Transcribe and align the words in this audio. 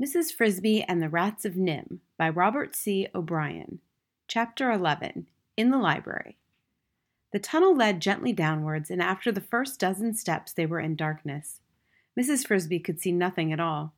Mrs. 0.00 0.32
Frisby 0.32 0.82
and 0.82 1.00
the 1.00 1.08
Rats 1.08 1.44
of 1.44 1.54
NIMH 1.54 2.00
by 2.18 2.28
Robert 2.28 2.74
C. 2.74 3.06
O'Brien. 3.14 3.78
Chapter 4.26 4.72
11 4.72 5.28
In 5.56 5.70
the 5.70 5.78
Library. 5.78 6.36
The 7.30 7.38
tunnel 7.38 7.76
led 7.76 8.00
gently 8.00 8.32
downwards, 8.32 8.90
and 8.90 9.00
after 9.00 9.30
the 9.30 9.40
first 9.40 9.78
dozen 9.78 10.14
steps, 10.14 10.52
they 10.52 10.66
were 10.66 10.80
in 10.80 10.96
darkness. 10.96 11.60
Mrs. 12.18 12.44
Frisby 12.44 12.80
could 12.80 13.00
see 13.00 13.12
nothing 13.12 13.52
at 13.52 13.60
all. 13.60 13.94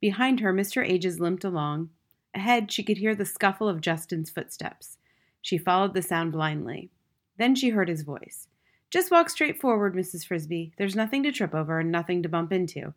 Behind 0.00 0.40
her, 0.40 0.54
Mr. 0.54 0.82
Ages 0.82 1.20
limped 1.20 1.44
along. 1.44 1.90
Ahead, 2.34 2.72
she 2.72 2.82
could 2.82 2.96
hear 2.96 3.14
the 3.14 3.26
scuffle 3.26 3.68
of 3.68 3.82
Justin's 3.82 4.30
footsteps. 4.30 4.96
She 5.42 5.58
followed 5.58 5.92
the 5.92 6.00
sound 6.00 6.32
blindly. 6.32 6.88
Then 7.36 7.54
she 7.54 7.68
heard 7.68 7.90
his 7.90 8.00
voice. 8.00 8.48
Just 8.88 9.10
walk 9.10 9.28
straight 9.28 9.60
forward, 9.60 9.94
Mrs. 9.94 10.26
Frisby. 10.26 10.72
There's 10.78 10.96
nothing 10.96 11.22
to 11.24 11.32
trip 11.32 11.54
over 11.54 11.78
and 11.78 11.92
nothing 11.92 12.22
to 12.22 12.28
bump 12.30 12.54
into. 12.54 12.94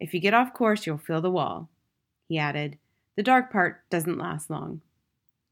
If 0.00 0.14
you 0.14 0.20
get 0.20 0.32
off 0.32 0.54
course, 0.54 0.86
you'll 0.86 0.96
feel 0.96 1.20
the 1.20 1.30
wall 1.30 1.68
he 2.32 2.38
added. 2.38 2.78
The 3.16 3.22
dark 3.22 3.52
part 3.52 3.82
doesn't 3.90 4.18
last 4.18 4.48
long. 4.48 4.80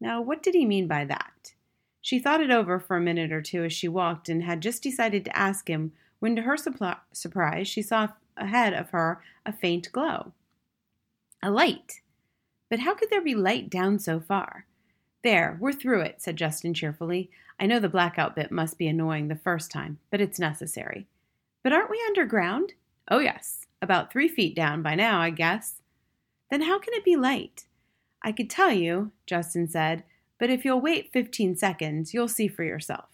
Now, 0.00 0.22
what 0.22 0.42
did 0.42 0.54
he 0.54 0.64
mean 0.64 0.88
by 0.88 1.04
that? 1.04 1.52
She 2.00 2.18
thought 2.18 2.40
it 2.40 2.50
over 2.50 2.80
for 2.80 2.96
a 2.96 3.00
minute 3.02 3.32
or 3.32 3.42
two 3.42 3.64
as 3.64 3.72
she 3.74 3.86
walked 3.86 4.30
and 4.30 4.42
had 4.42 4.62
just 4.62 4.82
decided 4.82 5.24
to 5.26 5.36
ask 5.36 5.68
him 5.68 5.92
when, 6.20 6.34
to 6.36 6.42
her 6.42 6.56
surprise, 6.56 7.68
she 7.68 7.82
saw 7.82 8.08
ahead 8.36 8.72
of 8.72 8.90
her 8.90 9.22
a 9.44 9.52
faint 9.52 9.92
glow. 9.92 10.32
A 11.42 11.50
light. 11.50 12.00
But 12.70 12.80
how 12.80 12.94
could 12.94 13.10
there 13.10 13.22
be 13.22 13.34
light 13.34 13.68
down 13.68 13.98
so 13.98 14.20
far? 14.20 14.66
There, 15.22 15.58
we're 15.60 15.72
through 15.72 16.00
it, 16.00 16.22
said 16.22 16.36
Justin 16.36 16.72
cheerfully. 16.72 17.30
I 17.58 17.66
know 17.66 17.78
the 17.78 17.90
blackout 17.90 18.34
bit 18.34 18.50
must 18.50 18.78
be 18.78 18.88
annoying 18.88 19.28
the 19.28 19.36
first 19.36 19.70
time, 19.70 19.98
but 20.10 20.20
it's 20.20 20.38
necessary. 20.38 21.06
But 21.62 21.74
aren't 21.74 21.90
we 21.90 22.02
underground? 22.06 22.72
Oh, 23.10 23.18
yes. 23.18 23.66
About 23.82 24.10
three 24.10 24.28
feet 24.28 24.54
down 24.54 24.82
by 24.82 24.94
now, 24.94 25.20
I 25.20 25.28
guess. 25.28 25.79
Then 26.50 26.62
how 26.62 26.78
can 26.78 26.94
it 26.94 27.04
be 27.04 27.16
light? 27.16 27.64
I 28.22 28.32
could 28.32 28.50
tell 28.50 28.72
you, 28.72 29.12
Justin 29.26 29.68
said, 29.68 30.04
but 30.38 30.50
if 30.50 30.64
you'll 30.64 30.80
wait 30.80 31.12
15 31.12 31.56
seconds, 31.56 32.12
you'll 32.12 32.28
see 32.28 32.48
for 32.48 32.64
yourself. 32.64 33.08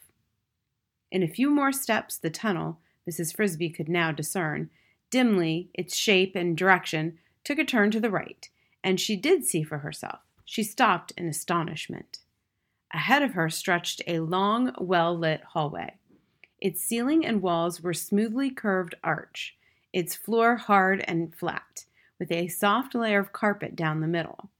In 1.10 1.22
a 1.22 1.28
few 1.28 1.50
more 1.50 1.72
steps, 1.72 2.16
the 2.16 2.30
tunnel, 2.30 2.80
Mrs. 3.08 3.34
Frisby 3.34 3.70
could 3.70 3.88
now 3.88 4.10
discern, 4.10 4.70
dimly, 5.10 5.68
its 5.74 5.96
shape 5.96 6.34
and 6.34 6.56
direction, 6.56 7.18
took 7.44 7.58
a 7.58 7.64
turn 7.64 7.90
to 7.90 8.00
the 8.00 8.10
right, 8.10 8.48
and 8.82 9.00
she 9.00 9.16
did 9.16 9.44
see 9.44 9.62
for 9.62 9.78
herself. 9.78 10.20
She 10.44 10.62
stopped 10.62 11.12
in 11.16 11.28
astonishment. 11.28 12.18
Ahead 12.92 13.22
of 13.22 13.32
her 13.32 13.50
stretched 13.50 14.02
a 14.06 14.20
long, 14.20 14.72
well 14.78 15.16
lit 15.16 15.42
hallway. 15.42 15.96
Its 16.60 16.82
ceiling 16.82 17.26
and 17.26 17.42
walls 17.42 17.80
were 17.80 17.92
smoothly 17.92 18.50
curved 18.50 18.94
arch, 19.04 19.56
its 19.92 20.14
floor 20.14 20.56
hard 20.56 21.04
and 21.06 21.34
flat 21.34 21.84
with 22.18 22.30
a 22.30 22.48
soft 22.48 22.94
layer 22.94 23.18
of 23.18 23.32
carpet 23.32 23.76
down 23.76 24.00
the 24.00 24.06
middle. 24.06 24.50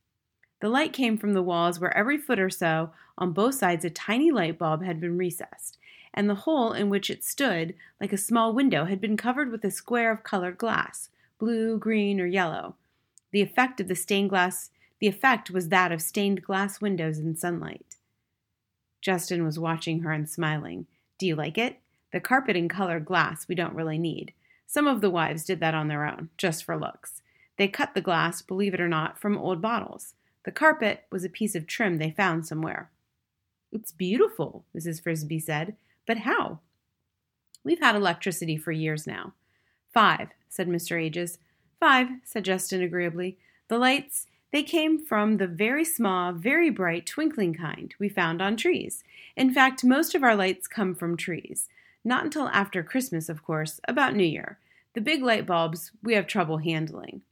The 0.60 0.68
light 0.68 0.92
came 0.92 1.18
from 1.18 1.34
the 1.34 1.42
walls 1.42 1.78
where 1.78 1.96
every 1.96 2.18
foot 2.18 2.38
or 2.38 2.50
so 2.50 2.90
on 3.18 3.32
both 3.32 3.56
sides 3.56 3.84
a 3.84 3.90
tiny 3.90 4.30
light 4.30 4.58
bulb 4.58 4.82
had 4.82 5.00
been 5.00 5.18
recessed, 5.18 5.78
and 6.14 6.28
the 6.28 6.34
hole 6.34 6.72
in 6.72 6.88
which 6.88 7.10
it 7.10 7.24
stood, 7.24 7.74
like 8.00 8.12
a 8.12 8.18
small 8.18 8.52
window, 8.52 8.84
had 8.84 9.00
been 9.00 9.16
covered 9.16 9.50
with 9.50 9.64
a 9.64 9.70
square 9.70 10.10
of 10.10 10.22
colored 10.22 10.58
glass, 10.58 11.10
blue, 11.38 11.78
green, 11.78 12.20
or 12.20 12.26
yellow. 12.26 12.74
The 13.32 13.42
effect 13.42 13.80
of 13.80 13.88
the 13.88 13.94
stained 13.94 14.30
glass 14.30 14.70
the 14.98 15.06
effect 15.06 15.50
was 15.50 15.68
that 15.68 15.92
of 15.92 16.00
stained 16.00 16.42
glass 16.42 16.80
windows 16.80 17.18
in 17.18 17.36
sunlight. 17.36 17.96
Justin 19.02 19.44
was 19.44 19.58
watching 19.58 20.00
her 20.00 20.12
and 20.12 20.28
smiling. 20.28 20.86
Do 21.18 21.26
you 21.26 21.36
like 21.36 21.58
it? 21.58 21.80
The 22.12 22.20
carpet 22.20 22.56
and 22.56 22.70
colored 22.70 23.04
glass 23.04 23.46
we 23.46 23.54
don't 23.54 23.74
really 23.74 23.98
need. 23.98 24.32
Some 24.66 24.86
of 24.86 25.00
the 25.00 25.10
wives 25.10 25.44
did 25.44 25.60
that 25.60 25.74
on 25.74 25.88
their 25.88 26.06
own, 26.06 26.30
just 26.38 26.64
for 26.64 26.78
looks. 26.78 27.22
They 27.56 27.68
cut 27.68 27.94
the 27.94 28.00
glass, 28.00 28.42
believe 28.42 28.74
it 28.74 28.80
or 28.80 28.88
not, 28.88 29.18
from 29.18 29.38
old 29.38 29.62
bottles. 29.62 30.14
The 30.44 30.52
carpet 30.52 31.04
was 31.10 31.24
a 31.24 31.28
piece 31.28 31.54
of 31.54 31.66
trim 31.66 31.98
they 31.98 32.10
found 32.10 32.46
somewhere. 32.46 32.90
It's 33.72 33.92
beautiful, 33.92 34.64
Mrs. 34.76 35.02
Frisby 35.02 35.40
said, 35.40 35.76
but 36.06 36.18
how? 36.18 36.60
We've 37.64 37.80
had 37.80 37.96
electricity 37.96 38.56
for 38.56 38.70
years 38.70 39.06
now. 39.06 39.32
Five, 39.92 40.28
said 40.48 40.68
Mr. 40.68 41.00
Ages. 41.02 41.38
Five, 41.80 42.08
said 42.22 42.44
Justin 42.44 42.80
agreeably. 42.80 43.38
The 43.68 43.78
lights, 43.78 44.26
they 44.52 44.62
came 44.62 45.04
from 45.04 45.38
the 45.38 45.48
very 45.48 45.84
small, 45.84 46.32
very 46.32 46.70
bright, 46.70 47.06
twinkling 47.06 47.54
kind 47.54 47.92
we 47.98 48.08
found 48.08 48.40
on 48.40 48.56
trees. 48.56 49.02
In 49.34 49.52
fact, 49.52 49.84
most 49.84 50.14
of 50.14 50.22
our 50.22 50.36
lights 50.36 50.68
come 50.68 50.94
from 50.94 51.16
trees. 51.16 51.68
Not 52.04 52.24
until 52.24 52.48
after 52.48 52.84
Christmas, 52.84 53.28
of 53.28 53.42
course, 53.42 53.80
about 53.88 54.14
New 54.14 54.24
Year. 54.24 54.58
The 54.94 55.00
big 55.00 55.22
light 55.22 55.44
bulbs 55.44 55.90
we 56.02 56.14
have 56.14 56.28
trouble 56.28 56.58
handling. 56.58 57.22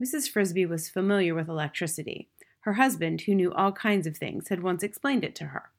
Mrs. 0.00 0.30
Frisby 0.30 0.64
was 0.64 0.88
familiar 0.88 1.34
with 1.34 1.48
electricity. 1.48 2.28
Her 2.60 2.74
husband, 2.74 3.22
who 3.22 3.34
knew 3.34 3.52
all 3.52 3.72
kinds 3.72 4.06
of 4.06 4.16
things, 4.16 4.48
had 4.48 4.62
once 4.62 4.82
explained 4.82 5.24
it 5.24 5.34
to 5.36 5.46
her. 5.46 5.70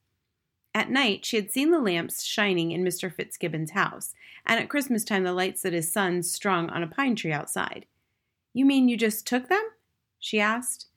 At 0.73 0.89
night, 0.89 1.25
she 1.25 1.35
had 1.35 1.51
seen 1.51 1.71
the 1.71 1.79
lamps 1.79 2.23
shining 2.23 2.71
in 2.71 2.83
Mr. 2.83 3.13
Fitzgibbon's 3.13 3.71
house, 3.71 4.13
and 4.45 4.59
at 4.59 4.69
Christmas 4.69 5.03
time 5.03 5.23
the 5.23 5.33
lights 5.33 5.63
that 5.63 5.73
his 5.73 5.91
sons 5.91 6.31
strung 6.31 6.69
on 6.69 6.83
a 6.83 6.87
pine 6.87 7.15
tree 7.15 7.31
outside. 7.31 7.85
You 8.53 8.65
mean 8.65 8.87
you 8.87 8.95
just 8.95 9.25
took 9.27 9.49
them? 9.49 9.63
she 10.19 10.39
asked. 10.39 10.88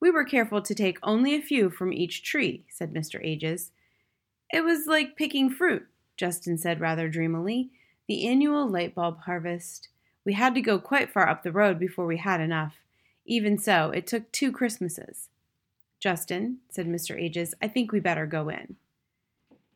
We 0.00 0.10
were 0.10 0.24
careful 0.24 0.62
to 0.62 0.74
take 0.74 0.98
only 1.02 1.34
a 1.34 1.42
few 1.42 1.70
from 1.70 1.92
each 1.92 2.24
tree, 2.24 2.64
said 2.68 2.92
Mr. 2.92 3.24
Ages. 3.24 3.70
It 4.52 4.64
was 4.64 4.86
like 4.86 5.16
picking 5.16 5.50
fruit, 5.50 5.86
Justin 6.16 6.58
said 6.58 6.80
rather 6.80 7.08
dreamily. 7.08 7.70
The 8.08 8.26
annual 8.26 8.66
light 8.66 8.94
bulb 8.94 9.20
harvest. 9.20 9.88
We 10.24 10.34
had 10.34 10.54
to 10.54 10.60
go 10.60 10.78
quite 10.78 11.10
far 11.10 11.28
up 11.28 11.42
the 11.42 11.52
road 11.52 11.78
before 11.78 12.06
we 12.06 12.18
had 12.18 12.40
enough. 12.40 12.76
Even 13.26 13.58
so, 13.58 13.90
it 13.90 14.06
took 14.06 14.30
two 14.30 14.52
Christmases. 14.52 15.28
Justin, 15.98 16.58
said 16.68 16.86
Mr. 16.86 17.20
Ages, 17.20 17.54
I 17.62 17.68
think 17.68 17.92
we 17.92 18.00
better 18.00 18.26
go 18.26 18.48
in. 18.48 18.76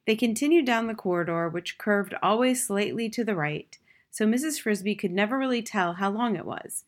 They 0.06 0.16
continued 0.16 0.64
down 0.64 0.86
the 0.86 0.94
corridor, 0.94 1.48
which 1.48 1.78
curved 1.78 2.14
always 2.22 2.64
slightly 2.64 3.08
to 3.10 3.24
the 3.24 3.34
right, 3.34 3.76
so 4.10 4.24
Mrs. 4.24 4.60
Frisby 4.60 4.94
could 4.94 5.10
never 5.12 5.36
really 5.36 5.62
tell 5.62 5.94
how 5.94 6.10
long 6.10 6.36
it 6.36 6.46
was, 6.46 6.84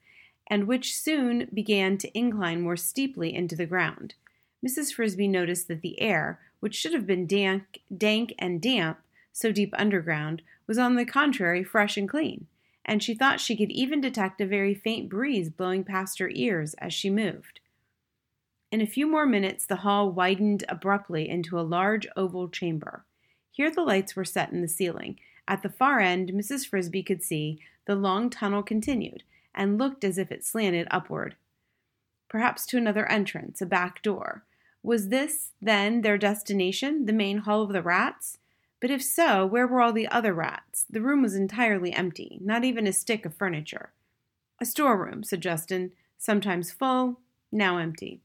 and 0.47 0.67
which 0.67 0.97
soon 0.97 1.49
began 1.53 1.99
to 1.99 2.19
incline 2.19 2.61
more 2.61 2.77
steeply 2.77 3.35
into 3.35 3.57
the 3.57 3.67
ground. 3.67 4.15
Mrs. 4.65 4.93
Frisby 4.93 5.29
noticed 5.29 5.69
that 5.69 5.83
the 5.83 6.01
air, 6.01 6.41
which 6.61 6.75
should 6.75 6.93
have 6.93 7.07
been 7.07 7.27
dank, 7.27 7.81
dank 7.97 8.35
and 8.39 8.61
damp, 8.61 8.99
so 9.33 9.53
deep 9.53 9.75
underground, 9.77 10.43
was 10.67 10.79
on 10.79 10.95
the 10.95 11.05
contrary 11.05 11.63
fresh 11.65 11.97
and 11.97 12.09
clean 12.09 12.47
and 12.89 13.03
she 13.03 13.15
thought 13.15 13.39
she 13.39 13.55
could 13.55 13.71
even 13.71 14.01
detect 14.01 14.41
a 14.41 14.47
very 14.47 14.75
faint 14.75 15.11
breeze 15.11 15.51
blowing 15.51 15.85
past 15.85 16.19
her 16.19 16.31
ears 16.33 16.75
as 16.79 16.95
she 16.95 17.11
moved. 17.11 17.61
In 18.73 18.81
a 18.81 18.87
few 18.87 19.07
more 19.07 19.27
minutes, 19.27 19.67
the 19.67 19.77
hall 19.77 20.11
widened 20.11 20.65
abruptly 20.71 21.29
into 21.29 21.61
a 21.61 21.63
large 21.63 22.09
oval 22.17 22.49
chamber. 22.49 23.05
Here 23.53 23.71
the 23.71 23.83
lights 23.83 24.17
were 24.17 24.25
set 24.25 24.53
in 24.53 24.63
the 24.63 24.69
ceiling. 24.69 25.19
At 25.47 25.63
the 25.63 25.69
far 25.69 26.01
end, 26.01 26.31
Mrs. 26.31 26.67
Frisby 26.67 27.03
could 27.03 27.23
see 27.23 27.61
the 27.85 27.95
long 27.95 28.31
tunnel 28.31 28.63
continued 28.63 29.23
and 29.55 29.79
looked 29.79 30.03
as 30.03 30.17
if 30.17 30.33
it 30.33 30.45
slanted 30.45 30.89
upward. 30.91 31.37
Perhaps 32.29 32.65
to 32.67 32.79
another 32.79 33.07
entrance, 33.11 33.61
a 33.61 33.67
back 33.67 34.03
door. 34.03 34.45
Was 34.83 35.09
this, 35.09 35.51
then, 35.61 36.01
their 36.01 36.17
destination, 36.17 37.05
the 37.05 37.13
main 37.13 37.39
hall 37.39 37.63
of 37.63 37.73
the 37.73 37.83
rats? 37.83 38.39
But 38.81 38.91
if 38.91 39.03
so, 39.03 39.45
where 39.45 39.67
were 39.67 39.81
all 39.81 39.93
the 39.93 40.09
other 40.09 40.33
rats? 40.33 40.87
The 40.89 41.01
room 41.01 41.23
was 41.23 41.35
entirely 41.35 41.93
empty, 41.93 42.39
not 42.41 42.65
even 42.65 42.87
a 42.87 42.93
stick 42.93 43.27
of 43.27 43.35
furniture. 43.35 43.91
A 44.61 44.65
storeroom, 44.65 45.23
said 45.25 45.41
Justin, 45.41 45.93
sometimes 46.17 46.71
full, 46.71 47.21
now 47.51 47.79
empty. 47.79 48.21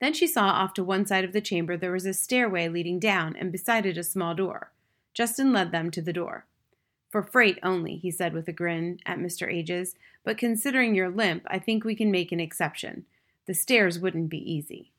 Then 0.00 0.12
she 0.12 0.26
saw 0.26 0.46
off 0.46 0.74
to 0.74 0.84
one 0.84 1.06
side 1.06 1.24
of 1.24 1.32
the 1.32 1.40
chamber 1.40 1.76
there 1.76 1.92
was 1.92 2.06
a 2.06 2.14
stairway 2.14 2.68
leading 2.68 2.98
down, 2.98 3.36
and 3.36 3.52
beside 3.52 3.86
it 3.86 3.98
a 3.98 4.02
small 4.02 4.34
door. 4.34 4.72
Justin 5.12 5.52
led 5.52 5.72
them 5.72 5.90
to 5.90 6.00
the 6.00 6.12
door. 6.12 6.46
For 7.10 7.22
freight 7.22 7.58
only, 7.62 7.96
he 7.96 8.10
said 8.10 8.32
with 8.32 8.48
a 8.48 8.52
grin 8.52 9.00
at 9.04 9.18
Mr. 9.18 9.52
Ages, 9.52 9.96
but 10.24 10.38
considering 10.38 10.94
your 10.94 11.10
limp, 11.10 11.44
I 11.48 11.58
think 11.58 11.84
we 11.84 11.94
can 11.94 12.10
make 12.10 12.32
an 12.32 12.40
exception. 12.40 13.04
The 13.46 13.54
stairs 13.54 13.98
wouldn't 13.98 14.30
be 14.30 14.52
easy. 14.52 14.92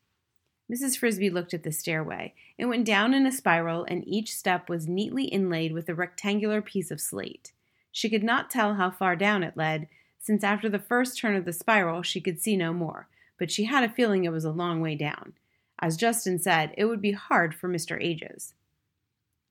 Mrs. 0.72 0.98
Frisby 0.98 1.30
looked 1.30 1.54
at 1.54 1.64
the 1.64 1.72
stairway. 1.72 2.34
It 2.58 2.66
went 2.66 2.86
down 2.86 3.14
in 3.14 3.26
a 3.26 3.32
spiral, 3.32 3.84
and 3.90 4.08
each 4.08 4.34
step 4.34 4.70
was 4.70 4.88
neatly 4.88 5.26
inlaid 5.26 5.74
with 5.74 5.90
a 5.90 5.96
rectangular 5.96 6.62
piece 6.62 6.92
of 6.92 7.02
slate. 7.02 7.52
She 7.92 8.10
could 8.10 8.24
not 8.24 8.50
tell 8.50 8.76
how 8.76 8.90
far 8.90 9.18
down 9.18 9.44
it 9.44 9.58
led, 9.58 9.90
since 10.18 10.46
after 10.46 10.70
the 10.70 10.80
first 10.80 11.18
turn 11.18 11.36
of 11.36 11.44
the 11.44 11.52
spiral 11.52 12.04
she 12.04 12.22
could 12.22 12.40
see 12.40 12.56
no 12.56 12.72
more, 12.72 13.10
but 13.38 13.52
she 13.52 13.66
had 13.66 13.84
a 13.84 13.90
feeling 13.90 14.24
it 14.24 14.32
was 14.32 14.46
a 14.46 14.52
long 14.52 14.80
way 14.80 14.96
down. 14.96 15.34
As 15.80 15.98
Justin 15.98 16.40
said, 16.40 16.74
it 16.78 16.86
would 16.86 17.02
be 17.02 17.12
hard 17.12 17.54
for 17.54 17.68
Mr. 17.68 18.02
Ages. 18.02 18.54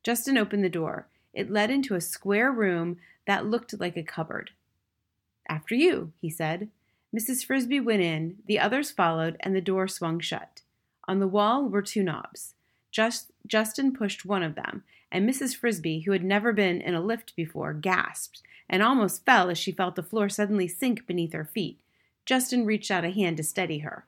Justin 0.02 0.38
opened 0.38 0.64
the 0.64 0.70
door. 0.70 1.06
It 1.34 1.50
led 1.50 1.70
into 1.70 1.96
a 1.96 2.00
square 2.00 2.50
room 2.50 2.98
that 3.26 3.44
looked 3.44 3.78
like 3.78 3.96
a 3.96 4.02
cupboard. 4.02 4.52
After 5.48 5.74
you, 5.74 6.12
he 6.20 6.30
said. 6.30 6.70
Mrs. 7.14 7.44
Frisby 7.44 7.80
went 7.80 8.00
in, 8.00 8.36
the 8.46 8.58
others 8.58 8.90
followed, 8.90 9.36
and 9.40 9.54
the 9.54 9.60
door 9.60 9.86
swung 9.88 10.20
shut. 10.20 10.62
On 11.10 11.18
the 11.18 11.26
wall 11.26 11.64
were 11.64 11.82
two 11.82 12.04
knobs. 12.04 12.54
Just, 12.92 13.32
Justin 13.44 13.92
pushed 13.92 14.24
one 14.24 14.44
of 14.44 14.54
them, 14.54 14.84
and 15.10 15.28
Mrs. 15.28 15.56
Frisby, 15.56 16.02
who 16.02 16.12
had 16.12 16.22
never 16.22 16.52
been 16.52 16.80
in 16.80 16.94
a 16.94 17.00
lift 17.00 17.34
before, 17.34 17.72
gasped 17.72 18.42
and 18.68 18.80
almost 18.80 19.24
fell 19.24 19.50
as 19.50 19.58
she 19.58 19.72
felt 19.72 19.96
the 19.96 20.04
floor 20.04 20.28
suddenly 20.28 20.68
sink 20.68 21.08
beneath 21.08 21.32
her 21.32 21.44
feet. 21.44 21.80
Justin 22.24 22.64
reached 22.64 22.92
out 22.92 23.04
a 23.04 23.10
hand 23.10 23.38
to 23.38 23.42
steady 23.42 23.78
her. 23.78 24.06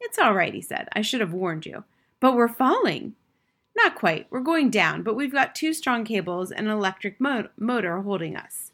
It's 0.00 0.18
all 0.18 0.32
right, 0.32 0.54
he 0.54 0.62
said. 0.62 0.88
I 0.94 1.02
should 1.02 1.20
have 1.20 1.34
warned 1.34 1.66
you. 1.66 1.84
But 2.18 2.34
we're 2.34 2.48
falling. 2.48 3.14
Not 3.76 3.94
quite. 3.94 4.26
We're 4.30 4.40
going 4.40 4.70
down, 4.70 5.02
but 5.02 5.16
we've 5.16 5.30
got 5.30 5.54
two 5.54 5.74
strong 5.74 6.02
cables 6.02 6.50
and 6.50 6.66
an 6.66 6.72
electric 6.72 7.20
mo- 7.20 7.50
motor 7.58 8.00
holding 8.00 8.36
us. 8.36 8.72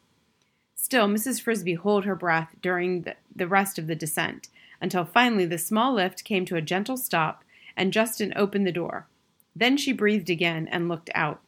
Still, 0.75 1.09
Mrs. 1.09 1.41
Frisby 1.41 1.75
held 1.75 2.05
her 2.05 2.15
breath 2.15 2.55
during 2.61 3.01
the, 3.01 3.17
the 3.35 3.49
rest 3.49 3.77
of 3.77 3.87
the 3.87 3.95
descent 3.95 4.47
until 4.79 5.03
finally 5.03 5.45
the 5.45 5.57
small 5.57 5.93
lift 5.95 6.23
came 6.23 6.45
to 6.45 6.55
a 6.55 6.61
gentle 6.61 6.95
stop 6.95 7.43
and 7.77 7.93
Justin 7.93 8.33
opened 8.35 8.65
the 8.65 8.71
door. 8.71 9.07
Then 9.55 9.77
she 9.77 9.91
breathed 9.91 10.29
again 10.29 10.67
and 10.69 10.89
looked 10.89 11.09
out. 11.15 11.41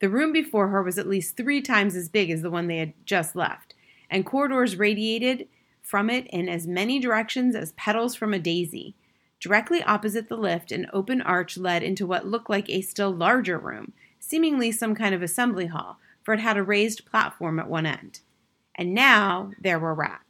The 0.00 0.08
room 0.08 0.32
before 0.32 0.68
her 0.68 0.82
was 0.82 0.98
at 0.98 1.08
least 1.08 1.36
three 1.36 1.62
times 1.62 1.96
as 1.96 2.08
big 2.08 2.30
as 2.30 2.42
the 2.42 2.50
one 2.50 2.66
they 2.66 2.78
had 2.78 2.92
just 3.04 3.34
left, 3.34 3.74
and 4.10 4.26
corridors 4.26 4.76
radiated 4.76 5.48
from 5.80 6.10
it 6.10 6.26
in 6.28 6.48
as 6.48 6.66
many 6.66 6.98
directions 6.98 7.54
as 7.54 7.72
petals 7.72 8.14
from 8.14 8.34
a 8.34 8.38
daisy. 8.38 8.94
Directly 9.40 9.82
opposite 9.82 10.28
the 10.28 10.36
lift, 10.36 10.72
an 10.72 10.86
open 10.92 11.22
arch 11.22 11.56
led 11.56 11.82
into 11.82 12.06
what 12.06 12.26
looked 12.26 12.50
like 12.50 12.68
a 12.68 12.80
still 12.80 13.10
larger 13.10 13.58
room, 13.58 13.92
seemingly 14.18 14.72
some 14.72 14.94
kind 14.94 15.14
of 15.14 15.22
assembly 15.22 15.66
hall, 15.66 15.98
for 16.22 16.34
it 16.34 16.40
had 16.40 16.56
a 16.56 16.62
raised 16.62 17.06
platform 17.06 17.58
at 17.58 17.68
one 17.68 17.86
end. 17.86 18.20
And 18.74 18.92
now 18.94 19.52
there 19.60 19.78
were 19.78 19.94
rats. 19.94 20.25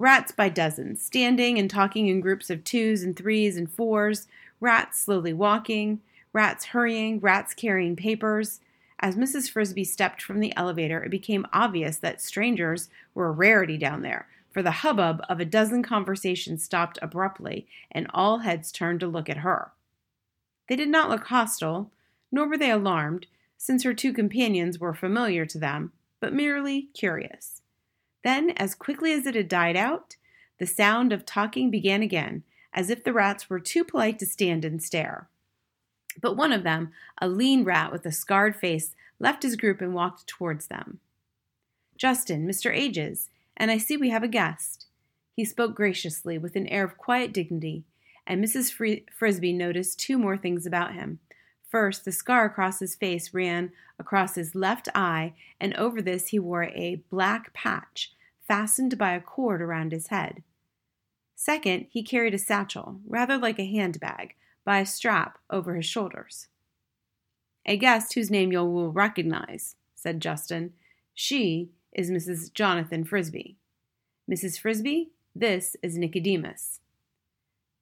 Rats 0.00 0.32
by 0.32 0.48
dozens, 0.48 1.04
standing 1.04 1.58
and 1.58 1.68
talking 1.68 2.08
in 2.08 2.22
groups 2.22 2.48
of 2.48 2.64
twos 2.64 3.02
and 3.02 3.14
threes 3.14 3.58
and 3.58 3.70
fours, 3.70 4.28
rats 4.58 4.98
slowly 4.98 5.34
walking, 5.34 6.00
rats 6.32 6.64
hurrying, 6.64 7.20
rats 7.20 7.52
carrying 7.52 7.96
papers. 7.96 8.60
As 9.00 9.16
Mrs. 9.16 9.50
Frisby 9.50 9.84
stepped 9.84 10.22
from 10.22 10.40
the 10.40 10.56
elevator, 10.56 11.04
it 11.04 11.10
became 11.10 11.46
obvious 11.52 11.98
that 11.98 12.22
strangers 12.22 12.88
were 13.12 13.26
a 13.26 13.30
rarity 13.30 13.76
down 13.76 14.00
there, 14.00 14.26
for 14.50 14.62
the 14.62 14.70
hubbub 14.70 15.22
of 15.28 15.38
a 15.38 15.44
dozen 15.44 15.82
conversations 15.82 16.64
stopped 16.64 16.98
abruptly, 17.02 17.66
and 17.92 18.06
all 18.14 18.38
heads 18.38 18.72
turned 18.72 19.00
to 19.00 19.06
look 19.06 19.28
at 19.28 19.44
her. 19.44 19.70
They 20.70 20.76
did 20.76 20.88
not 20.88 21.10
look 21.10 21.24
hostile, 21.26 21.90
nor 22.32 22.48
were 22.48 22.56
they 22.56 22.70
alarmed, 22.70 23.26
since 23.58 23.82
her 23.82 23.92
two 23.92 24.14
companions 24.14 24.78
were 24.78 24.94
familiar 24.94 25.44
to 25.44 25.58
them, 25.58 25.92
but 26.20 26.32
merely 26.32 26.88
curious. 26.94 27.60
Then, 28.22 28.50
as 28.50 28.74
quickly 28.74 29.12
as 29.12 29.26
it 29.26 29.34
had 29.34 29.48
died 29.48 29.76
out, 29.76 30.16
the 30.58 30.66
sound 30.66 31.12
of 31.12 31.24
talking 31.24 31.70
began 31.70 32.02
again, 32.02 32.42
as 32.72 32.90
if 32.90 33.02
the 33.02 33.12
rats 33.12 33.48
were 33.48 33.60
too 33.60 33.82
polite 33.82 34.18
to 34.18 34.26
stand 34.26 34.64
and 34.64 34.82
stare. 34.82 35.28
But 36.20 36.36
one 36.36 36.52
of 36.52 36.62
them, 36.62 36.92
a 37.20 37.28
lean 37.28 37.64
rat 37.64 37.92
with 37.92 38.04
a 38.04 38.12
scarred 38.12 38.56
face, 38.56 38.94
left 39.18 39.42
his 39.42 39.56
group 39.56 39.80
and 39.80 39.94
walked 39.94 40.26
towards 40.26 40.66
them. 40.66 41.00
Justin, 41.96 42.46
Mr. 42.46 42.74
Ages, 42.74 43.28
and 43.56 43.70
I 43.70 43.78
see 43.78 43.96
we 43.96 44.10
have 44.10 44.22
a 44.22 44.28
guest. 44.28 44.86
He 45.34 45.44
spoke 45.44 45.74
graciously, 45.74 46.38
with 46.38 46.56
an 46.56 46.66
air 46.66 46.84
of 46.84 46.98
quiet 46.98 47.32
dignity, 47.32 47.84
and 48.26 48.44
Mrs. 48.44 48.72
Frisby 49.10 49.52
noticed 49.52 49.98
two 49.98 50.18
more 50.18 50.36
things 50.36 50.66
about 50.66 50.94
him. 50.94 51.20
First, 51.70 52.04
the 52.04 52.12
scar 52.12 52.44
across 52.44 52.80
his 52.80 52.96
face 52.96 53.32
ran 53.32 53.70
across 53.98 54.34
his 54.34 54.56
left 54.56 54.88
eye, 54.94 55.34
and 55.60 55.72
over 55.74 56.02
this 56.02 56.28
he 56.28 56.38
wore 56.38 56.64
a 56.64 57.02
black 57.10 57.52
patch 57.52 58.12
fastened 58.46 58.98
by 58.98 59.12
a 59.12 59.20
cord 59.20 59.62
around 59.62 59.92
his 59.92 60.08
head. 60.08 60.42
Second, 61.36 61.86
he 61.88 62.02
carried 62.02 62.34
a 62.34 62.38
satchel, 62.38 63.00
rather 63.06 63.38
like 63.38 63.60
a 63.60 63.70
handbag, 63.70 64.34
by 64.64 64.80
a 64.80 64.86
strap 64.86 65.38
over 65.48 65.76
his 65.76 65.86
shoulders. 65.86 66.48
A 67.64 67.76
guest 67.76 68.14
whose 68.14 68.30
name 68.30 68.50
you 68.50 68.64
will 68.64 68.90
recognize, 68.90 69.76
said 69.94 70.20
Justin. 70.20 70.72
She 71.14 71.70
is 71.92 72.10
Mrs. 72.10 72.52
Jonathan 72.52 73.04
Frisby. 73.04 73.56
Mrs. 74.28 74.58
Frisby, 74.58 75.10
this 75.36 75.76
is 75.82 75.96
Nicodemus. 75.96 76.80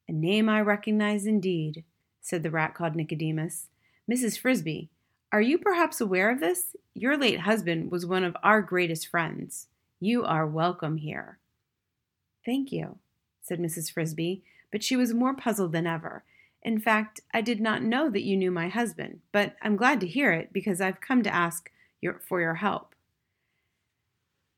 A 0.09 0.13
name 0.13 0.49
I 0.49 0.61
recognize 0.61 1.27
indeed, 1.27 1.85
said 2.21 2.43
the 2.43 2.51
rat 2.51 2.75
called 2.75 2.95
Nicodemus. 2.95 3.69
Mrs. 4.11 4.39
Frisby, 4.39 4.89
are 5.33 5.41
you 5.43 5.59
perhaps 5.59 6.01
aware 6.01 6.31
of 6.31 6.41
this? 6.41 6.75
Your 6.95 7.19
late 7.19 7.41
husband 7.41 7.91
was 7.91 8.07
one 8.07 8.25
of 8.25 8.35
our 8.43 8.63
greatest 8.63 9.07
friends. 9.07 9.67
You 10.01 10.25
are 10.25 10.47
welcome 10.47 10.97
here. 10.97 11.39
Thank 12.43 12.73
you, 12.73 12.97
said 13.43 13.61
Mrs. 13.61 13.93
Frisby, 13.93 14.43
but 14.73 14.83
she 14.83 14.97
was 14.97 15.13
more 15.13 15.35
puzzled 15.35 15.73
than 15.73 15.87
ever. 15.87 16.25
In 16.63 16.81
fact, 16.81 17.21
I 17.35 17.43
did 17.43 17.61
not 17.61 17.83
know 17.83 18.09
that 18.09 18.23
you 18.23 18.35
knew 18.35 18.51
my 18.51 18.69
husband, 18.69 19.21
but 19.31 19.57
I'm 19.61 19.77
glad 19.77 20.01
to 20.01 20.07
hear 20.07 20.33
it 20.33 20.55
because 20.55 20.81
I've 20.81 21.03
come 21.03 21.23
to 21.23 21.35
ask 21.35 21.71
your, 22.01 22.19
for 22.27 22.41
your 22.41 22.55
help. 22.55 22.95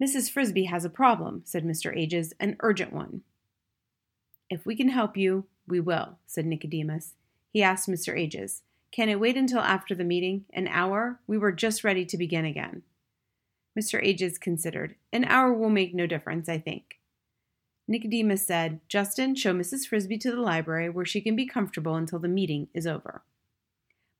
Mrs. 0.00 0.30
Frisby 0.30 0.64
has 0.64 0.84
a 0.84 0.90
problem, 0.90 1.42
said 1.44 1.64
Mr. 1.64 1.94
Ages, 1.96 2.32
an 2.38 2.56
urgent 2.60 2.92
one. 2.92 3.22
If 4.48 4.64
we 4.64 4.76
can 4.76 4.90
help 4.90 5.16
you, 5.16 5.46
we 5.66 5.80
will, 5.80 6.18
said 6.26 6.46
Nicodemus. 6.46 7.14
He 7.52 7.64
asked 7.64 7.88
Mr. 7.88 8.16
Ages, 8.16 8.62
Can 8.92 9.08
it 9.08 9.20
wait 9.20 9.36
until 9.36 9.60
after 9.60 9.94
the 9.94 10.04
meeting? 10.04 10.46
An 10.52 10.66
hour? 10.68 11.20
We 11.26 11.38
were 11.38 11.52
just 11.52 11.84
ready 11.84 12.04
to 12.06 12.18
begin 12.18 12.44
again. 12.44 12.82
Mr. 13.78 14.02
Ages 14.02 14.36
considered. 14.36 14.96
An 15.12 15.24
hour 15.24 15.52
will 15.52 15.70
make 15.70 15.94
no 15.94 16.06
difference, 16.06 16.48
I 16.48 16.58
think. 16.58 16.98
Nicodemus 17.86 18.46
said, 18.46 18.80
Justin, 18.88 19.34
show 19.34 19.52
Mrs. 19.52 19.86
Frisby 19.86 20.18
to 20.18 20.30
the 20.30 20.40
library 20.40 20.88
where 20.88 21.04
she 21.04 21.20
can 21.20 21.36
be 21.36 21.46
comfortable 21.46 21.94
until 21.94 22.18
the 22.18 22.28
meeting 22.28 22.68
is 22.74 22.86
over. 22.86 23.22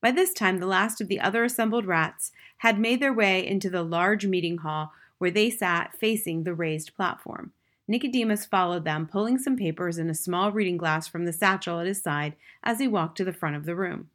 By 0.00 0.12
this 0.12 0.32
time, 0.32 0.58
the 0.58 0.66
last 0.66 1.00
of 1.00 1.08
the 1.08 1.20
other 1.20 1.44
assembled 1.44 1.86
rats 1.86 2.32
had 2.58 2.78
made 2.78 3.00
their 3.00 3.12
way 3.12 3.46
into 3.46 3.68
the 3.70 3.82
large 3.82 4.26
meeting 4.26 4.58
hall 4.58 4.92
where 5.18 5.30
they 5.30 5.50
sat 5.50 5.94
facing 5.98 6.42
the 6.42 6.54
raised 6.54 6.96
platform. 6.96 7.52
Nicodemus 7.86 8.46
followed 8.46 8.84
them, 8.84 9.06
pulling 9.06 9.36
some 9.36 9.56
papers 9.56 9.98
and 9.98 10.08
a 10.10 10.14
small 10.14 10.52
reading 10.52 10.76
glass 10.76 11.06
from 11.06 11.24
the 11.24 11.32
satchel 11.32 11.80
at 11.80 11.86
his 11.86 12.00
side 12.00 12.34
as 12.62 12.78
he 12.78 12.88
walked 12.88 13.16
to 13.18 13.24
the 13.24 13.32
front 13.32 13.56
of 13.56 13.66
the 13.66 13.74
room. 13.74 14.08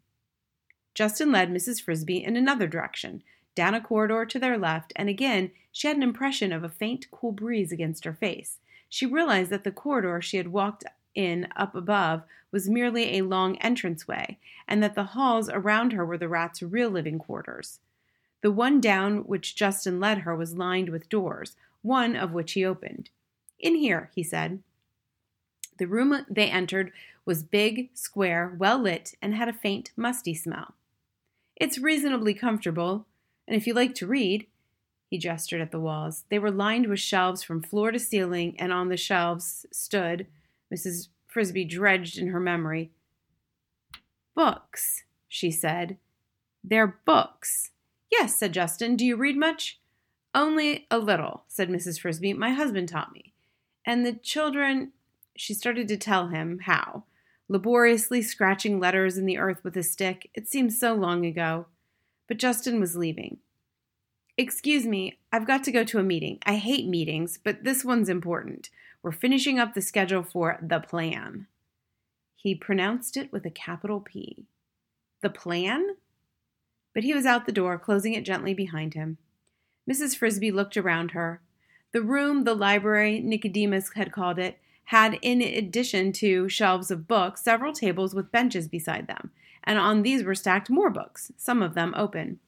Justin 0.95 1.31
led 1.31 1.51
Mrs. 1.51 1.81
Frisby 1.81 2.23
in 2.23 2.37
another 2.37 2.67
direction, 2.67 3.21
down 3.53 3.75
a 3.75 3.81
corridor 3.81 4.25
to 4.25 4.39
their 4.39 4.57
left, 4.57 4.93
and 4.95 5.09
again 5.09 5.51
she 5.71 5.87
had 5.87 5.97
an 5.97 6.03
impression 6.03 6.53
of 6.53 6.63
a 6.63 6.69
faint, 6.69 7.11
cool 7.11 7.33
breeze 7.33 7.71
against 7.71 8.05
her 8.05 8.13
face. 8.13 8.59
She 8.89 9.05
realized 9.05 9.51
that 9.51 9.65
the 9.65 9.71
corridor 9.71 10.21
she 10.21 10.37
had 10.37 10.47
walked 10.47 10.85
in 11.13 11.49
up 11.55 11.75
above 11.75 12.23
was 12.49 12.69
merely 12.69 13.17
a 13.17 13.23
long 13.23 13.57
entranceway, 13.61 14.37
and 14.67 14.81
that 14.81 14.95
the 14.95 15.03
halls 15.03 15.49
around 15.49 15.91
her 15.91 16.05
were 16.05 16.17
the 16.17 16.29
rats' 16.29 16.63
real 16.63 16.89
living 16.89 17.19
quarters. 17.19 17.79
The 18.41 18.51
one 18.51 18.79
down 18.79 19.25
which 19.25 19.55
Justin 19.55 19.99
led 19.99 20.19
her 20.19 20.33
was 20.35 20.55
lined 20.55 20.89
with 20.89 21.09
doors, 21.09 21.57
one 21.81 22.15
of 22.15 22.31
which 22.31 22.53
he 22.53 22.63
opened. 22.63 23.09
In 23.59 23.75
here, 23.75 24.11
he 24.15 24.23
said. 24.23 24.61
The 25.77 25.87
room 25.87 26.25
they 26.29 26.49
entered 26.49 26.93
was 27.25 27.43
big, 27.43 27.89
square, 27.93 28.55
well 28.57 28.79
lit, 28.79 29.15
and 29.21 29.35
had 29.35 29.49
a 29.49 29.53
faint, 29.53 29.91
musty 29.97 30.33
smell. 30.33 30.75
It's 31.55 31.77
reasonably 31.77 32.33
comfortable, 32.33 33.05
and 33.47 33.55
if 33.55 33.65
you 33.65 33.73
like 33.73 33.95
to 33.95 34.07
read, 34.07 34.47
he 35.09 35.17
gestured 35.17 35.61
at 35.61 35.71
the 35.71 35.79
walls. 35.79 36.25
They 36.29 36.39
were 36.39 36.51
lined 36.51 36.87
with 36.87 36.99
shelves 36.99 37.43
from 37.43 37.61
floor 37.61 37.91
to 37.91 37.99
ceiling, 37.99 38.55
and 38.59 38.73
on 38.73 38.89
the 38.89 38.97
shelves 38.97 39.65
stood, 39.71 40.27
Mrs. 40.73 41.09
Frisby 41.27 41.65
dredged 41.65 42.17
in 42.17 42.27
her 42.27 42.39
memory, 42.39 42.91
books, 44.35 45.03
she 45.27 45.51
said. 45.51 45.97
They're 46.63 46.99
books. 47.05 47.71
Yes, 48.11 48.37
said 48.37 48.53
Justin. 48.53 48.95
Do 48.95 49.05
you 49.05 49.15
read 49.15 49.37
much? 49.37 49.79
Only 50.33 50.87
a 50.91 50.97
little, 50.97 51.43
said 51.47 51.69
Mrs. 51.69 51.99
Frisby. 51.99 52.33
My 52.33 52.51
husband 52.51 52.89
taught 52.89 53.13
me. 53.13 53.33
And 53.85 54.05
the 54.05 54.13
children, 54.13 54.91
she 55.35 55.53
started 55.53 55.87
to 55.87 55.97
tell 55.97 56.27
him 56.27 56.59
how, 56.63 57.03
laboriously 57.47 58.21
scratching 58.21 58.79
letters 58.79 59.17
in 59.17 59.25
the 59.25 59.37
earth 59.37 59.63
with 59.63 59.77
a 59.77 59.83
stick. 59.83 60.29
It 60.33 60.47
seems 60.47 60.79
so 60.79 60.93
long 60.93 61.25
ago. 61.25 61.67
But 62.27 62.37
Justin 62.37 62.79
was 62.79 62.95
leaving. 62.95 63.37
Excuse 64.37 64.85
me, 64.85 65.19
I've 65.31 65.47
got 65.47 65.63
to 65.65 65.71
go 65.71 65.83
to 65.83 65.99
a 65.99 66.03
meeting. 66.03 66.39
I 66.45 66.55
hate 66.55 66.87
meetings, 66.87 67.39
but 67.41 67.63
this 67.63 67.85
one's 67.85 68.09
important. 68.09 68.69
We're 69.01 69.11
finishing 69.11 69.59
up 69.59 69.73
the 69.73 69.81
schedule 69.81 70.23
for 70.23 70.57
the 70.61 70.79
plan. 70.79 71.47
He 72.35 72.55
pronounced 72.55 73.15
it 73.15 73.31
with 73.31 73.45
a 73.45 73.51
capital 73.51 74.01
P. 74.01 74.47
The 75.21 75.29
plan? 75.29 75.95
but 76.95 77.03
he 77.03 77.13
was 77.13 77.25
out 77.25 77.45
the 77.45 77.51
door, 77.51 77.77
closing 77.77 78.13
it 78.13 78.25
gently 78.25 78.55
behind 78.55 78.95
him. 78.95 79.17
Mrs. 79.87 80.15
Frisby 80.15 80.49
looked 80.49 80.77
around 80.77 81.11
her. 81.11 81.41
The 81.91 82.01
room, 82.01 82.45
the 82.45 82.55
library, 82.55 83.19
Nicodemus 83.19 83.91
had 83.93 84.13
called 84.13 84.39
it, 84.39 84.57
had, 84.85 85.17
in 85.21 85.41
addition 85.41 86.11
to 86.13 86.47
shelves 86.47 86.91
of 86.91 87.07
books, 87.07 87.43
several 87.43 87.73
tables 87.73 88.13
with 88.13 88.31
benches 88.31 88.67
beside 88.67 89.07
them, 89.07 89.31
and 89.63 89.79
on 89.79 90.01
these 90.03 90.23
were 90.23 90.35
stacked 90.35 90.69
more 90.69 90.89
books, 90.89 91.31
some 91.37 91.61
of 91.61 91.73
them 91.73 91.93
open. 91.97 92.39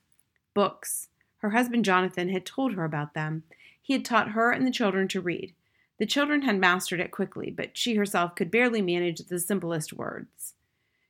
Books. 0.54 1.10
Her 1.38 1.52
husband 1.52 1.86
Jonathan 1.86 2.30
had 2.30 2.46
told 2.46 2.74
her 2.74 2.84
about 2.84 3.14
them. 3.14 3.44
He 3.82 3.94
had 3.94 4.06
taught 4.06 4.32
her 4.32 4.52
and 4.52 4.66
the 4.66 4.72
children 4.72 5.08
to 5.10 5.22
read. 5.22 5.54
The 6.00 6.06
children 6.06 6.44
had 6.44 6.60
mastered 6.60 7.00
it 7.00 7.12
quickly, 7.12 7.50
but 7.50 7.78
she 7.78 7.96
herself 7.96 8.36
could 8.36 8.52
barely 8.52 8.82
manage 8.82 9.20
the 9.20 9.40
simplest 9.40 9.94
words. 9.94 10.54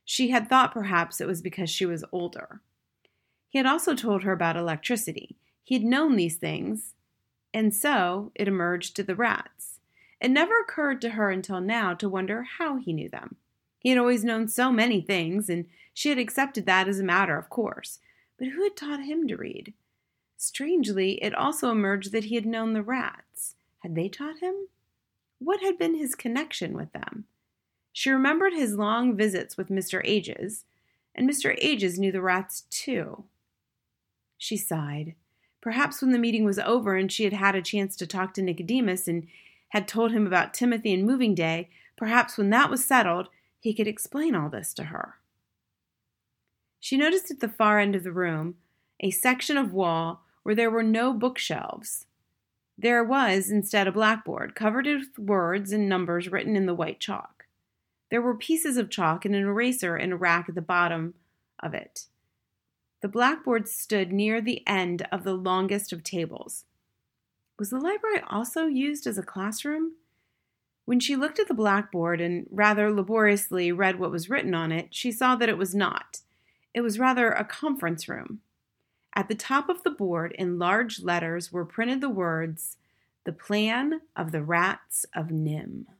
She 0.04 0.30
had 0.30 0.48
thought 0.48 0.72
perhaps 0.72 1.20
it 1.20 1.26
was 1.26 1.42
because 1.42 1.68
she 1.68 1.84
was 1.84 2.04
older. 2.12 2.60
He 3.48 3.58
had 3.58 3.66
also 3.66 3.94
told 3.94 4.22
her 4.22 4.32
about 4.32 4.56
electricity. 4.56 5.36
He 5.62 5.74
had 5.74 5.84
known 5.84 6.16
these 6.16 6.36
things, 6.36 6.94
and 7.52 7.74
so 7.74 8.32
it 8.34 8.48
emerged 8.48 8.96
to 8.96 9.02
the 9.02 9.14
rats. 9.14 9.77
It 10.20 10.30
never 10.30 10.58
occurred 10.60 11.00
to 11.02 11.10
her 11.10 11.30
until 11.30 11.60
now 11.60 11.94
to 11.94 12.08
wonder 12.08 12.42
how 12.58 12.76
he 12.76 12.92
knew 12.92 13.08
them. 13.08 13.36
He 13.78 13.90
had 13.90 13.98
always 13.98 14.24
known 14.24 14.48
so 14.48 14.72
many 14.72 15.00
things, 15.00 15.48
and 15.48 15.66
she 15.94 16.08
had 16.08 16.18
accepted 16.18 16.66
that 16.66 16.88
as 16.88 16.98
a 16.98 17.04
matter 17.04 17.38
of 17.38 17.48
course. 17.48 18.00
But 18.38 18.48
who 18.48 18.62
had 18.64 18.76
taught 18.76 19.04
him 19.04 19.28
to 19.28 19.36
read? 19.36 19.74
Strangely, 20.36 21.22
it 21.22 21.34
also 21.34 21.70
emerged 21.70 22.12
that 22.12 22.24
he 22.24 22.34
had 22.34 22.46
known 22.46 22.72
the 22.72 22.82
rats. 22.82 23.54
Had 23.80 23.94
they 23.94 24.08
taught 24.08 24.38
him? 24.38 24.68
What 25.38 25.60
had 25.60 25.78
been 25.78 25.94
his 25.94 26.14
connection 26.14 26.74
with 26.74 26.92
them? 26.92 27.24
She 27.92 28.10
remembered 28.10 28.52
his 28.52 28.74
long 28.74 29.16
visits 29.16 29.56
with 29.56 29.68
Mr. 29.68 30.00
Ages, 30.04 30.64
and 31.14 31.28
Mr. 31.28 31.56
Ages 31.58 31.98
knew 31.98 32.12
the 32.12 32.22
rats 32.22 32.62
too. 32.70 33.24
She 34.36 34.56
sighed. 34.56 35.14
Perhaps 35.60 36.00
when 36.00 36.12
the 36.12 36.18
meeting 36.18 36.44
was 36.44 36.60
over 36.60 36.94
and 36.94 37.10
she 37.10 37.24
had 37.24 37.32
had 37.32 37.56
a 37.56 37.62
chance 37.62 37.96
to 37.96 38.06
talk 38.06 38.34
to 38.34 38.42
Nicodemus 38.42 39.08
and 39.08 39.26
had 39.68 39.88
told 39.88 40.12
him 40.12 40.26
about 40.26 40.54
Timothy 40.54 40.94
and 40.94 41.04
moving 41.04 41.34
day, 41.34 41.68
perhaps 41.96 42.38
when 42.38 42.50
that 42.50 42.70
was 42.70 42.84
settled, 42.84 43.28
he 43.60 43.74
could 43.74 43.86
explain 43.86 44.34
all 44.34 44.48
this 44.48 44.72
to 44.74 44.84
her. 44.84 45.16
She 46.80 46.96
noticed 46.96 47.30
at 47.30 47.40
the 47.40 47.48
far 47.48 47.78
end 47.78 47.96
of 47.96 48.04
the 48.04 48.12
room 48.12 48.56
a 49.00 49.10
section 49.10 49.56
of 49.56 49.72
wall 49.72 50.22
where 50.42 50.54
there 50.54 50.70
were 50.70 50.82
no 50.82 51.12
bookshelves. 51.12 52.06
There 52.76 53.02
was, 53.02 53.50
instead, 53.50 53.88
a 53.88 53.92
blackboard 53.92 54.54
covered 54.54 54.86
with 54.86 55.18
words 55.18 55.72
and 55.72 55.88
numbers 55.88 56.30
written 56.30 56.54
in 56.54 56.66
the 56.66 56.74
white 56.74 57.00
chalk. 57.00 57.46
There 58.10 58.22
were 58.22 58.36
pieces 58.36 58.76
of 58.76 58.88
chalk 58.88 59.24
and 59.24 59.34
an 59.34 59.42
eraser 59.42 59.96
in 59.96 60.12
a 60.12 60.16
rack 60.16 60.48
at 60.48 60.54
the 60.54 60.62
bottom 60.62 61.14
of 61.60 61.74
it. 61.74 62.06
The 63.02 63.08
blackboard 63.08 63.68
stood 63.68 64.12
near 64.12 64.40
the 64.40 64.66
end 64.66 65.06
of 65.12 65.24
the 65.24 65.34
longest 65.34 65.92
of 65.92 66.02
tables. 66.02 66.64
Was 67.58 67.70
the 67.70 67.80
library 67.80 68.20
also 68.28 68.66
used 68.66 69.06
as 69.06 69.18
a 69.18 69.22
classroom? 69.22 69.94
When 70.84 71.00
she 71.00 71.16
looked 71.16 71.38
at 71.38 71.48
the 71.48 71.54
blackboard 71.54 72.20
and 72.20 72.46
rather 72.50 72.90
laboriously 72.92 73.72
read 73.72 73.98
what 73.98 74.12
was 74.12 74.30
written 74.30 74.54
on 74.54 74.70
it, 74.70 74.94
she 74.94 75.10
saw 75.10 75.34
that 75.36 75.48
it 75.48 75.58
was 75.58 75.74
not. 75.74 76.20
It 76.72 76.82
was 76.82 76.98
rather 76.98 77.30
a 77.30 77.44
conference 77.44 78.08
room. 78.08 78.40
At 79.14 79.28
the 79.28 79.34
top 79.34 79.68
of 79.68 79.82
the 79.82 79.90
board, 79.90 80.32
in 80.38 80.58
large 80.58 81.02
letters, 81.02 81.52
were 81.52 81.64
printed 81.64 82.00
the 82.00 82.08
words, 82.08 82.76
The 83.24 83.32
Plan 83.32 84.02
of 84.14 84.30
the 84.30 84.42
Rats 84.42 85.04
of 85.14 85.26
NIMH. 85.26 85.97